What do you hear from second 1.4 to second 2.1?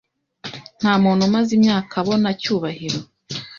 imyaka